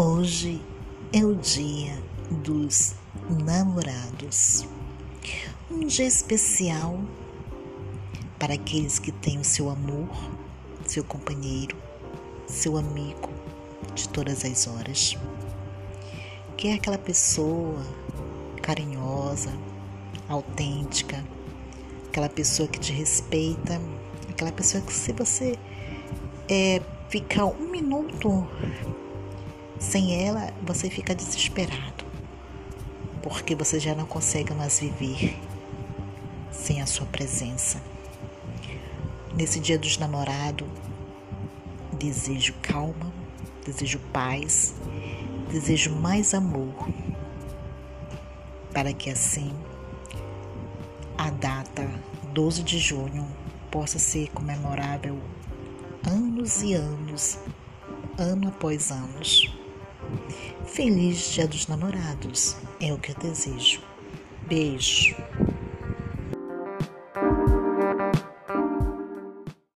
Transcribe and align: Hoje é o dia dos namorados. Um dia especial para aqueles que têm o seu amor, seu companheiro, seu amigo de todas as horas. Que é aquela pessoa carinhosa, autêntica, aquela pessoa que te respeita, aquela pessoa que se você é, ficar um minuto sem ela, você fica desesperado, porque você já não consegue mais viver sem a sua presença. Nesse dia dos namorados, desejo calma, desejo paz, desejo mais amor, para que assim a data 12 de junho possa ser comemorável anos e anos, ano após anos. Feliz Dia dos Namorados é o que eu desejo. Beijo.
Hoje 0.00 0.62
é 1.12 1.24
o 1.24 1.34
dia 1.34 2.00
dos 2.30 2.94
namorados. 3.44 4.64
Um 5.68 5.80
dia 5.80 6.06
especial 6.06 7.00
para 8.38 8.54
aqueles 8.54 9.00
que 9.00 9.10
têm 9.10 9.40
o 9.40 9.44
seu 9.44 9.68
amor, 9.68 10.08
seu 10.86 11.02
companheiro, 11.02 11.76
seu 12.46 12.76
amigo 12.76 13.28
de 13.92 14.08
todas 14.10 14.44
as 14.44 14.68
horas. 14.68 15.16
Que 16.56 16.68
é 16.68 16.74
aquela 16.74 16.96
pessoa 16.96 17.84
carinhosa, 18.62 19.50
autêntica, 20.28 21.24
aquela 22.06 22.28
pessoa 22.28 22.68
que 22.68 22.78
te 22.78 22.92
respeita, 22.92 23.80
aquela 24.30 24.52
pessoa 24.52 24.80
que 24.80 24.92
se 24.92 25.12
você 25.12 25.58
é, 26.48 26.80
ficar 27.08 27.46
um 27.46 27.68
minuto 27.68 28.46
sem 29.78 30.26
ela, 30.26 30.52
você 30.62 30.90
fica 30.90 31.14
desesperado, 31.14 32.04
porque 33.22 33.54
você 33.54 33.78
já 33.78 33.94
não 33.94 34.06
consegue 34.06 34.52
mais 34.52 34.80
viver 34.80 35.38
sem 36.50 36.80
a 36.82 36.86
sua 36.86 37.06
presença. 37.06 37.80
Nesse 39.34 39.60
dia 39.60 39.78
dos 39.78 39.98
namorados, 39.98 40.66
desejo 41.92 42.54
calma, 42.60 43.12
desejo 43.64 44.00
paz, 44.12 44.74
desejo 45.50 45.94
mais 45.94 46.34
amor, 46.34 46.74
para 48.72 48.92
que 48.92 49.10
assim 49.10 49.52
a 51.16 51.30
data 51.30 51.88
12 52.32 52.62
de 52.62 52.78
junho 52.78 53.26
possa 53.70 53.98
ser 53.98 54.28
comemorável 54.30 55.18
anos 56.06 56.62
e 56.62 56.74
anos, 56.74 57.38
ano 58.16 58.48
após 58.48 58.90
anos. 58.90 59.57
Feliz 60.66 61.32
Dia 61.32 61.46
dos 61.46 61.66
Namorados 61.66 62.56
é 62.80 62.92
o 62.92 62.98
que 62.98 63.12
eu 63.12 63.16
desejo. 63.16 63.80
Beijo. 64.46 65.16